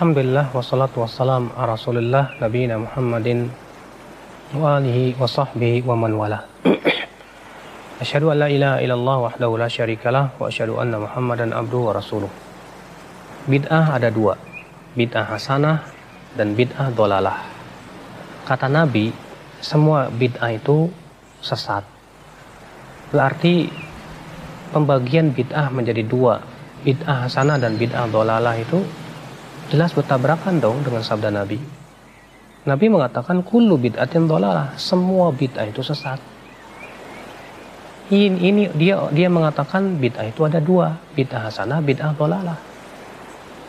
[0.00, 3.52] Alhamdulillah wassalatu wassalam ala Rasulillah nabiyina Muhammadin
[4.56, 6.40] wa alihi wa sahbihi wa man wala.
[8.00, 12.32] Asyhadu an la ilaha illallah wahdahu la syarikalah wa asyhadu anna Muhammadan abduhu wa rasuluh.
[13.44, 14.40] Bid'ah ada dua,
[14.96, 15.84] bid'ah hasanah
[16.32, 17.44] dan bid'ah dolalah.
[18.48, 19.12] Kata Nabi,
[19.60, 20.88] semua bid'ah itu
[21.44, 21.84] sesat.
[23.12, 23.68] Berarti
[24.72, 26.40] pembagian bid'ah menjadi dua,
[26.88, 28.80] bid'ah hasanah dan bid'ah dolalah itu
[29.70, 31.62] jelas bertabrakan dong dengan sabda Nabi.
[32.66, 36.18] Nabi mengatakan kullu bid'atin dolalah, semua bid'ah itu sesat.
[38.10, 42.58] Ini, ini dia dia mengatakan bid'ah itu ada dua, bid'ah hasanah, bid'ah dolalah.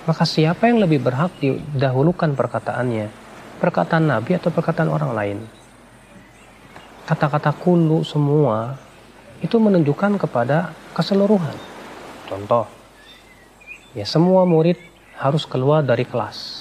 [0.10, 3.08] Maka siapa yang lebih berhak didahulukan perkataannya?
[3.62, 5.38] Perkataan Nabi atau perkataan orang lain?
[7.06, 8.76] Kata-kata kullu semua
[9.46, 11.54] itu menunjukkan kepada keseluruhan.
[12.26, 12.66] Contoh,
[13.94, 14.91] ya semua murid
[15.22, 16.58] harus keluar dari kelas.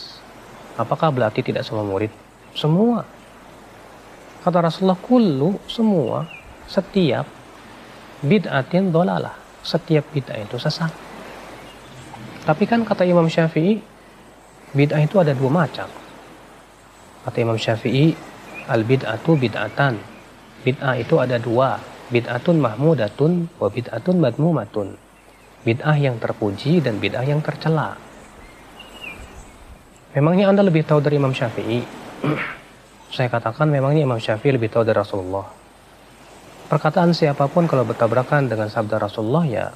[0.76, 2.12] Apakah berarti tidak semua murid?
[2.52, 3.00] Semua.
[4.44, 6.28] Kata Rasulullah, kullu, semua,
[6.68, 7.24] setiap
[8.20, 9.36] bid'atin dolalah.
[9.64, 10.92] Setiap bid'ah itu sesat.
[12.44, 13.80] Tapi kan kata Imam Syafi'i,
[14.76, 15.88] bid'ah itu ada dua macam.
[17.24, 18.16] Kata Imam Syafi'i,
[18.68, 20.00] al-bid'atu bid'atan.
[20.64, 21.80] Bid'ah itu ada dua.
[22.08, 24.88] Bid'atun mahmudatun wa bid'atun madmumatun.
[25.64, 28.09] Bid'ah yang terpuji dan bid'ah yang tercela.
[30.10, 31.86] Memangnya Anda lebih tahu dari Imam Syafi'i?
[33.14, 35.46] Saya katakan memangnya Imam Syafi'i lebih tahu dari Rasulullah.
[36.66, 39.66] Perkataan siapa pun kalau bertabrakan dengan sabda Rasulullah ya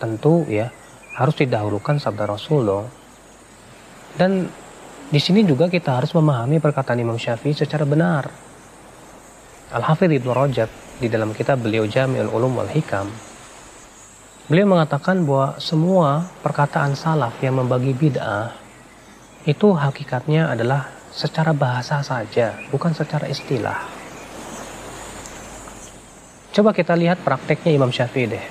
[0.00, 0.68] tentu ya
[1.16, 2.88] harus didahulukan sabda Rasulullah.
[4.16, 4.48] Dan
[5.12, 8.32] di sini juga kita harus memahami perkataan Imam Syafi'i secara benar.
[9.72, 10.68] Al-Hafidh Ibn Rajab
[11.00, 13.08] di dalam kitab beliau Jami'ul Ulum wal Hikam
[14.52, 18.61] beliau mengatakan bahwa semua perkataan salaf yang membagi bid'ah
[19.42, 23.78] itu hakikatnya adalah secara bahasa saja, bukan secara istilah.
[26.52, 28.44] Coba kita lihat prakteknya Imam Syafi'i deh.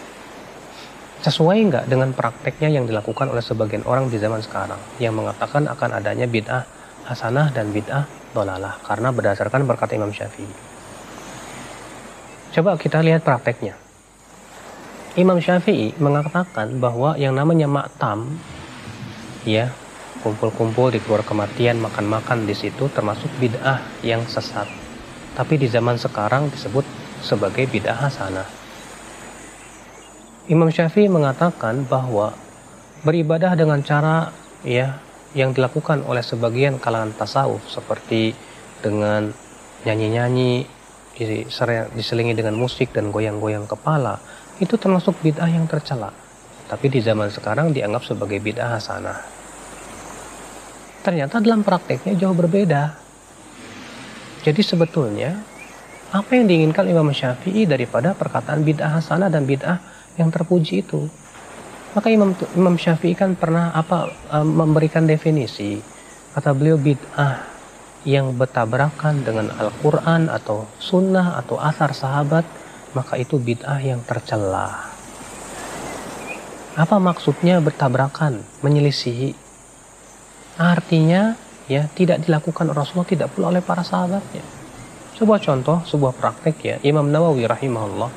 [1.22, 6.02] Sesuai nggak dengan prakteknya yang dilakukan oleh sebagian orang di zaman sekarang yang mengatakan akan
[6.02, 6.66] adanya bid'ah
[7.06, 10.50] hasanah dan bid'ah dolalah karena berdasarkan berkata Imam Syafi'i.
[12.52, 13.78] Coba kita lihat prakteknya.
[15.16, 18.42] Imam Syafi'i mengatakan bahwa yang namanya maktam
[19.48, 19.72] ya
[20.22, 24.70] kumpul-kumpul di keluar kematian makan-makan di situ termasuk bid'ah yang sesat.
[25.34, 26.86] Tapi di zaman sekarang disebut
[27.26, 28.46] sebagai bid'ah hasanah.
[30.46, 32.38] Imam Syafi'i mengatakan bahwa
[33.02, 34.30] beribadah dengan cara
[34.62, 35.02] ya
[35.34, 38.38] yang dilakukan oleh sebagian kalangan tasawuf seperti
[38.82, 39.34] dengan
[39.86, 40.70] nyanyi-nyanyi
[41.98, 44.22] diselingi dengan musik dan goyang-goyang kepala
[44.62, 46.14] itu termasuk bid'ah yang tercela.
[46.70, 49.41] Tapi di zaman sekarang dianggap sebagai bid'ah hasanah
[51.02, 52.96] ternyata dalam prakteknya jauh berbeda.
[54.42, 55.38] Jadi sebetulnya
[56.12, 59.80] apa yang diinginkan Imam Syafi'i daripada perkataan bid'ah hasanah dan bid'ah
[60.18, 61.06] yang terpuji itu.
[61.94, 65.80] Maka Imam Imam Syafi'i kan pernah apa uh, memberikan definisi
[66.32, 67.44] kata beliau bid'ah
[68.08, 72.48] yang bertabrakan dengan Al-Quran atau Sunnah atau asar sahabat
[72.92, 74.92] maka itu bid'ah yang tercela.
[76.72, 79.36] Apa maksudnya bertabrakan, menyelisihi?
[80.60, 81.40] Artinya
[81.72, 84.44] ya tidak dilakukan Rasulullah tidak pula oleh para sahabatnya.
[85.16, 88.10] Sebuah contoh, sebuah praktek ya, Imam Nawawi rahimahullah,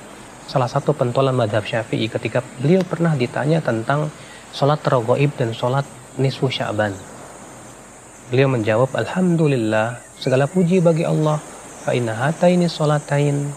[0.49, 4.09] salah satu pentolan madhab syafi'i ketika beliau pernah ditanya tentang
[4.51, 5.85] sholat terogoib dan sholat
[6.19, 6.97] nisfu sya'ban.
[8.33, 11.39] Beliau menjawab, Alhamdulillah, segala puji bagi Allah,
[11.85, 13.53] fa'inna hataini sholatain,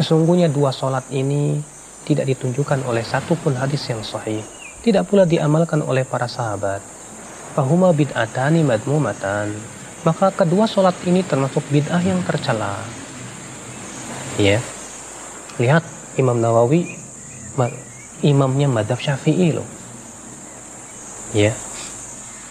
[0.00, 1.60] sesungguhnya dua sholat ini
[2.08, 4.40] tidak ditunjukkan oleh satu pun hadis yang sahih,
[4.80, 6.95] tidak pula diamalkan oleh para sahabat
[7.56, 9.56] fahuma bid'atani madmumatan.
[10.04, 12.76] Maka kedua sholat ini termasuk bid'ah yang tercela.
[14.36, 14.60] Ya.
[15.56, 15.80] Lihat
[16.20, 16.84] Imam Nawawi
[18.20, 19.64] imamnya madhab syafi'i loh.
[21.32, 21.56] Ya.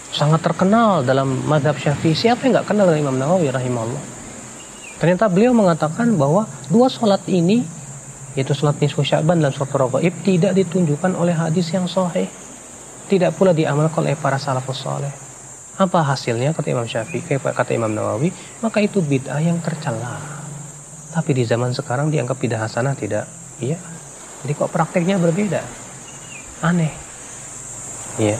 [0.10, 2.18] Sangat terkenal dalam madhab syafi'i.
[2.18, 4.04] Siapa yang nggak kenal dengan Imam Nawawi rahimahullah?
[4.98, 7.62] Ternyata beliau mengatakan bahwa dua sholat ini
[8.36, 12.28] yaitu sholat nisfu sya'ban dan sholat raghaib tidak ditunjukkan oleh hadis yang sahih
[13.06, 15.14] tidak pula diamalkan oleh para salafus soleh.
[15.76, 18.32] Apa hasilnya kata Imam Syafi'i, kata Imam Nawawi,
[18.64, 20.18] maka itu bid'ah yang tercela.
[21.12, 23.28] Tapi di zaman sekarang dianggap bid'ah hasanah tidak.
[23.60, 23.76] Iya.
[24.44, 25.60] Jadi kok prakteknya berbeda.
[26.64, 26.96] Aneh.
[28.16, 28.40] Iya.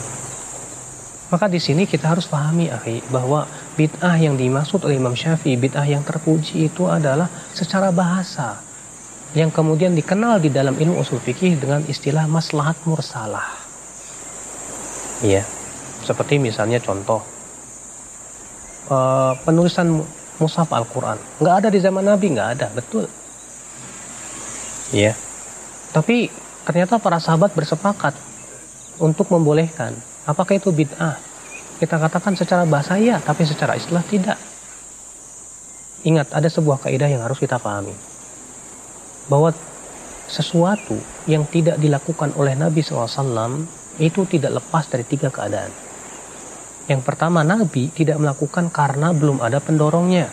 [1.28, 3.44] Maka di sini kita harus pahami akhi bahwa
[3.76, 8.64] bid'ah yang dimaksud oleh Imam Syafi'i, bid'ah yang terpuji itu adalah secara bahasa
[9.36, 13.65] yang kemudian dikenal di dalam ilmu usul fikih dengan istilah maslahat mursalah.
[15.26, 15.42] Iya.
[16.06, 17.26] Seperti misalnya contoh
[18.94, 20.06] uh, penulisan
[20.38, 21.18] mushaf Al-Quran.
[21.42, 23.10] Nggak ada di zaman Nabi, nggak ada, betul.
[24.94, 25.18] Ya.
[25.90, 26.30] Tapi
[26.68, 28.14] ternyata para sahabat bersepakat
[29.02, 29.98] untuk membolehkan.
[30.30, 31.18] Apakah itu bid'ah?
[31.82, 34.40] Kita katakan secara bahasa ya, tapi secara istilah tidak.
[36.06, 37.94] Ingat, ada sebuah kaidah yang harus kita pahami.
[39.26, 39.50] Bahwa
[40.30, 43.66] sesuatu yang tidak dilakukan oleh Nabi SAW
[44.02, 45.72] itu tidak lepas dari tiga keadaan.
[46.86, 50.30] Yang pertama, Nabi tidak melakukan karena belum ada pendorongnya.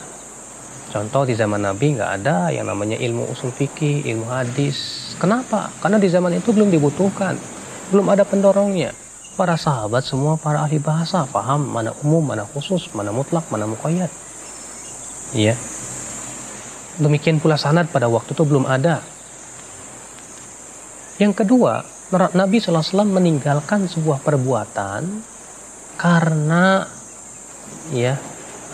[0.92, 5.12] Contoh di zaman Nabi nggak ada yang namanya ilmu usul fikih, ilmu hadis.
[5.16, 5.72] Kenapa?
[5.80, 7.40] Karena di zaman itu belum dibutuhkan,
[7.88, 8.92] belum ada pendorongnya.
[9.32, 14.12] Para sahabat semua para ahli bahasa paham mana umum, mana khusus, mana mutlak, mana muqayyad.
[15.32, 15.56] Iya.
[17.00, 19.00] Demikian pula sanad pada waktu itu belum ada.
[21.16, 25.24] Yang kedua, Nabi SAW meninggalkan sebuah perbuatan
[25.96, 26.84] karena
[27.88, 28.20] ya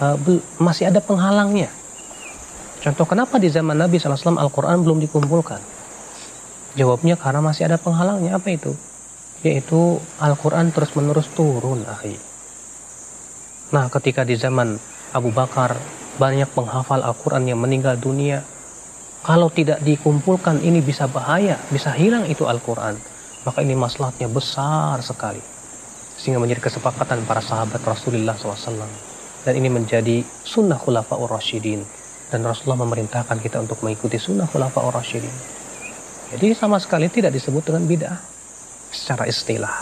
[0.03, 0.19] uh,
[0.59, 1.71] masih ada penghalangnya.
[2.83, 5.63] Contoh kenapa di zaman Nabi SAW Al-Quran belum dikumpulkan?
[6.75, 8.39] Jawabnya karena masih ada penghalangnya.
[8.39, 8.75] Apa itu?
[9.47, 12.19] yaitu Al-Quran terus-menerus turun akhi.
[13.71, 14.75] Nah ketika di zaman
[15.15, 15.79] Abu Bakar
[16.19, 18.43] banyak penghafal Al-Quran yang meninggal dunia
[19.23, 22.99] kalau tidak dikumpulkan ini bisa bahaya bisa hilang itu Al-Quran
[23.43, 25.43] maka ini masalahnya besar sekali.
[26.19, 29.09] Sehingga menjadi kesepakatan para sahabat Rasulullah SAW
[29.47, 31.81] dan ini menjadi sunnah khulafa'ur rasyidin.
[32.29, 35.33] Dan Rasulullah memerintahkan kita untuk mengikuti sunnah khulafa'ur rasyidin.
[36.37, 38.19] Jadi sama sekali tidak disebut dengan bid'ah.
[38.93, 39.73] Secara istilah.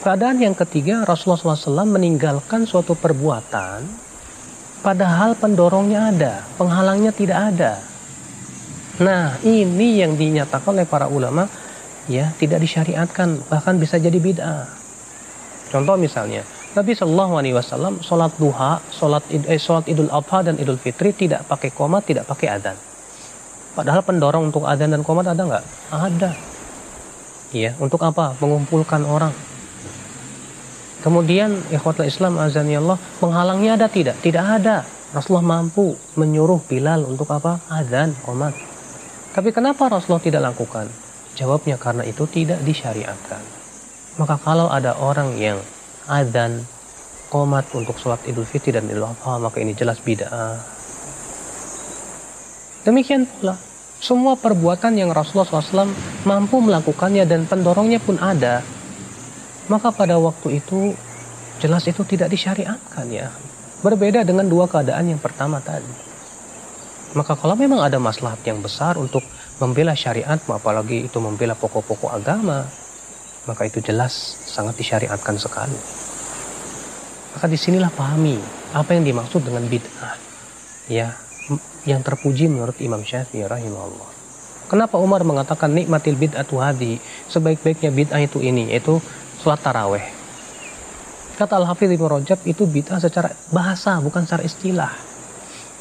[0.00, 3.84] Keadaan yang ketiga, Rasulullah SAW meninggalkan suatu perbuatan.
[4.80, 7.84] Padahal pendorongnya ada, penghalangnya tidak ada.
[9.04, 11.44] Nah, ini yang dinyatakan oleh para ulama
[12.10, 14.66] ya tidak disyariatkan, bahkan bisa jadi bid'ah.
[15.70, 16.42] Contoh misalnya,
[16.74, 21.46] Nabi Shallallahu Alaihi Wasallam sholat duha, sholat, eh, sholat idul adha dan idul fitri tidak
[21.46, 22.74] pakai komat, tidak pakai adan.
[23.78, 25.64] Padahal pendorong untuk adan dan komat ada nggak?
[25.94, 26.30] Ada.
[27.54, 28.34] Ya untuk apa?
[28.42, 29.30] Mengumpulkan orang.
[31.06, 34.18] Kemudian ikhwatul Islam azani Allah menghalangnya ada tidak?
[34.18, 34.82] Tidak ada.
[35.14, 37.62] Rasulullah mampu menyuruh Bilal untuk apa?
[37.70, 38.70] Azan komat
[39.30, 40.90] tapi kenapa Rasulullah tidak lakukan
[41.38, 43.42] jawabnya karena itu tidak disyariatkan
[44.18, 45.58] maka kalau ada orang yang
[46.10, 46.66] azan
[47.30, 50.58] komat untuk sholat idul fitri dan idul adha maka ini jelas bid'ah
[52.82, 55.92] demikian pula semua perbuatan yang Rasulullah SAW
[56.24, 58.64] mampu melakukannya dan pendorongnya pun ada,
[59.68, 60.96] maka pada waktu itu
[61.60, 63.28] jelas itu tidak disyariatkan ya.
[63.84, 66.08] Berbeda dengan dua keadaan yang pertama tadi.
[67.12, 69.20] Maka kalau memang ada maslahat yang besar untuk
[69.60, 72.64] membela syariat, apalagi itu membela pokok-pokok agama,
[73.44, 75.76] maka itu jelas sangat disyariatkan sekali.
[77.36, 78.40] Maka di sinilah pahami
[78.72, 80.16] apa yang dimaksud dengan bid'ah.
[80.90, 81.14] Ya,
[81.86, 84.10] yang terpuji menurut Imam Syafi'i rahimahullah.
[84.66, 86.98] Kenapa Umar mengatakan nikmatil bid'atu hadi,
[87.30, 88.98] sebaik-baiknya bid'ah itu ini, yaitu
[89.42, 90.02] sholat taraweh.
[91.38, 94.92] Kata Al-Hafidh Ibn Rajab itu bid'ah secara bahasa, bukan secara istilah.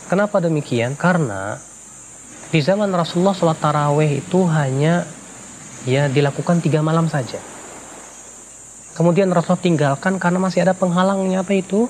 [0.10, 0.98] Kenapa demikian?
[0.98, 1.62] Karena
[2.50, 5.06] di zaman Rasulullah sholat taraweh itu hanya
[5.86, 7.38] ya dilakukan tiga malam saja.
[8.98, 11.88] Kemudian Rasulullah tinggalkan karena masih ada penghalangnya apa itu?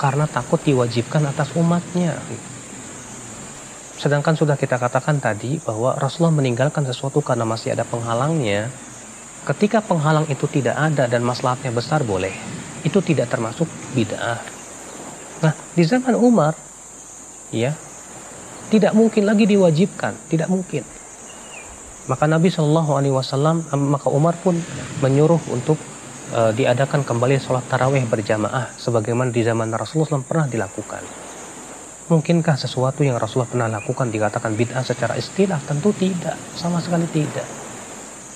[0.00, 2.18] Karena takut diwajibkan atas umatnya.
[3.94, 8.72] Sedangkan sudah kita katakan tadi bahwa Rasulullah meninggalkan sesuatu karena masih ada penghalangnya.
[9.46, 12.32] Ketika penghalang itu tidak ada dan maslahatnya besar boleh.
[12.82, 14.40] Itu tidak termasuk bid'ah.
[15.44, 16.56] Nah, di zaman Umar
[17.52, 17.76] ya,
[18.68, 20.84] tidak mungkin lagi diwajibkan, tidak mungkin.
[22.04, 24.60] Maka Nabi Shallallahu alaihi wasallam maka Umar pun
[25.00, 25.80] menyuruh untuk
[26.36, 31.00] uh, diadakan kembali sholat tarawih berjamaah sebagaimana di zaman Rasulullah SAW pernah dilakukan.
[32.04, 35.56] Mungkinkah sesuatu yang Rasulullah pernah lakukan dikatakan bid'ah secara istilah?
[35.64, 37.63] Tentu tidak, sama sekali tidak.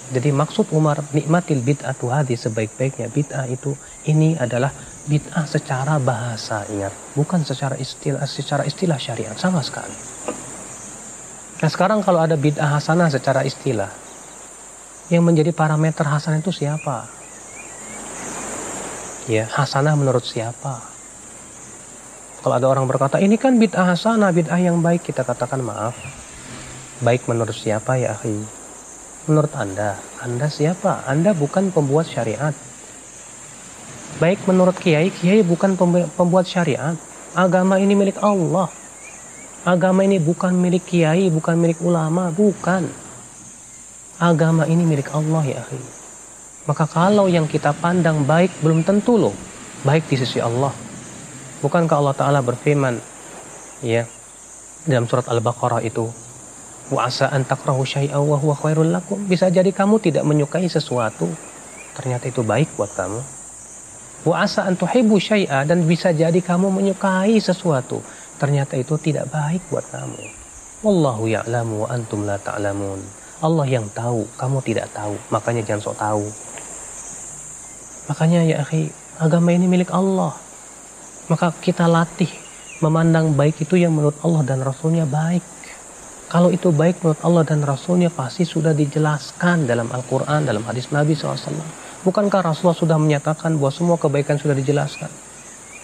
[0.09, 3.77] Jadi maksud Umar nikmatil bid'ah hadi sebaik-baiknya bid'ah itu
[4.09, 4.73] ini adalah
[5.05, 9.93] bid'ah secara bahasa ingat, bukan secara istilah secara istilah syariat sama sekali.
[11.61, 13.93] Nah sekarang kalau ada bid'ah hasanah secara istilah,
[15.13, 17.05] yang menjadi parameter hasanah itu siapa?
[19.29, 20.81] Ya, hasanah menurut siapa?
[22.41, 25.93] Kalau ada orang berkata, ini kan bid'ah hasanah, bid'ah yang baik, kita katakan maaf.
[27.05, 28.58] Baik menurut siapa ya akhi?
[29.29, 31.05] Menurut Anda, Anda siapa?
[31.05, 32.57] Anda bukan pembuat syariat.
[34.19, 35.77] Baik menurut kiai, kiai bukan
[36.17, 36.97] pembuat syariat.
[37.37, 38.73] Agama ini milik Allah.
[39.69, 42.89] Agama ini bukan milik kiai, bukan milik ulama, bukan.
[44.19, 45.99] Agama ini milik Allah ya akhi.
[46.69, 49.33] Maka kalau yang kita pandang baik belum tentu loh
[49.89, 50.69] baik di sisi Allah
[51.65, 53.01] Bukankah Allah Ta'ala berfirman
[53.81, 54.05] ya
[54.85, 56.13] dalam surat Al-Baqarah itu
[56.89, 59.21] wa asa an takrahu wa huwa khairul lakum.
[59.29, 61.29] Bisa jadi kamu tidak menyukai sesuatu.
[61.97, 63.21] Ternyata itu baik buat kamu.
[64.27, 68.01] Wa asa an tuhibbu dan bisa jadi kamu menyukai sesuatu.
[68.39, 70.23] Ternyata itu tidak baik buat kamu.
[70.79, 73.03] Wallahu ya'lamu wa antum la ta'lamun.
[73.43, 75.19] Allah yang tahu kamu tidak tahu.
[75.35, 76.27] Makanya jangan sok tahu.
[78.11, 80.39] Makanya ya akhi agama ini milik Allah.
[81.27, 82.31] Maka kita latih
[82.79, 85.58] memandang baik itu yang menurut Allah dan Rasulnya baik.
[86.29, 91.17] Kalau itu baik menurut Allah dan Rasulnya pasti sudah dijelaskan dalam Al-Quran, dalam hadis Nabi
[91.17, 91.57] SAW.
[92.05, 95.09] Bukankah Rasulullah sudah menyatakan bahwa semua kebaikan sudah dijelaskan?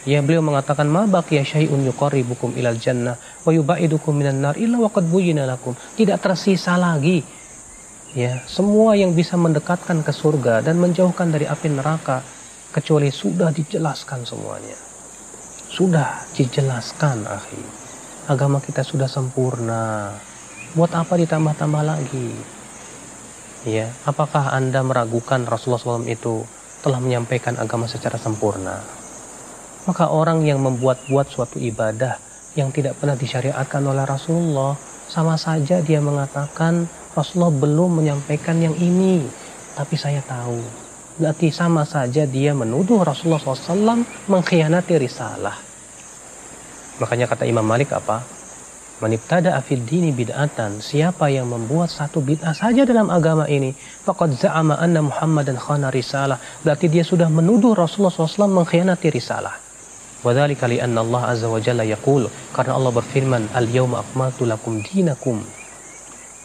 [0.04, 5.08] Ya beliau mengatakan ma baqiya syai'un yuqarribukum ilal jannah wa yubaidukum minan nar illa waqad
[5.08, 5.72] buyyina lakum.
[5.96, 7.24] Tidak tersisa lagi
[8.12, 12.20] ya semua yang bisa mendekatkan ke surga dan menjauhkan dari api neraka
[12.68, 14.76] kecuali sudah dijelaskan semuanya.
[15.72, 17.58] Sudah dijelaskan, akhi.
[18.28, 20.12] Agama kita sudah sempurna.
[20.74, 22.34] Buat apa ditambah-tambah lagi?
[23.62, 26.42] Ya, apakah Anda meragukan Rasulullah SAW itu
[26.82, 28.82] telah menyampaikan agama secara sempurna?
[29.86, 32.18] Maka orang yang membuat-buat suatu ibadah
[32.58, 34.74] yang tidak pernah disyariatkan oleh Rasulullah,
[35.06, 39.22] sama saja dia mengatakan Rasulullah belum menyampaikan yang ini,
[39.78, 40.58] tapi saya tahu
[41.14, 45.54] berarti sama saja dia menuduh Rasulullah SAW mengkhianati risalah.
[46.98, 48.33] Makanya kata Imam Malik apa?
[49.02, 50.78] Manibtada afid dini bid'atan.
[50.78, 56.38] Siapa yang membuat satu bid'ah saja dalam agama ini, faqad za'ama anna Muhammadan khana risalah.
[56.62, 59.58] Berarti dia sudah menuduh Rasulullah SAW mengkhianati risalah.
[60.22, 62.30] Wadhalika li'anna Allah azza wa jalla yaqul.
[62.54, 65.42] Karena Allah berfirman, Al-yawma akmaltu lakum dinakum.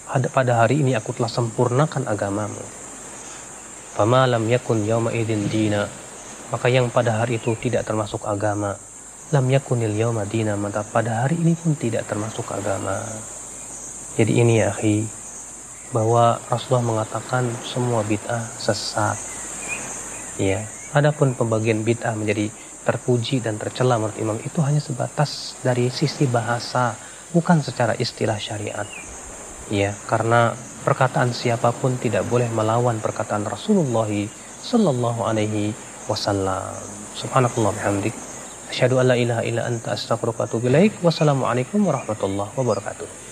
[0.09, 2.65] Pada hari ini aku telah sempurnakan agamamu.
[3.93, 5.85] Fama lam yakun yawma idin dina.
[6.49, 8.73] Maka yang pada hari itu tidak termasuk agama.
[9.29, 10.57] Lam yakunil yawma dina.
[10.57, 13.01] Maka pada hari ini pun tidak termasuk agama.
[14.17, 15.05] Jadi ini ya akhi.
[15.93, 19.17] Bahwa Rasulullah mengatakan semua bid'ah sesat.
[20.38, 20.65] Ya.
[20.93, 22.50] Adapun pembagian bid'ah menjadi
[22.89, 26.98] terpuji dan tercela menurut imam itu hanya sebatas dari sisi bahasa
[27.29, 28.89] bukan secara istilah syariat
[29.69, 34.09] ya karena perkataan siapa pun tidak boleh melawan perkataan Rasulullah
[34.65, 35.75] sallallahu alaihi
[36.09, 36.74] wasallam
[37.13, 38.15] subhanakallah bihamdik
[38.71, 40.93] asyhadu an la ilaha illa anta astaghfiruka wa atubu ilaik.
[41.05, 43.28] Wassalamualaikum warahmatullahi wabarakatuh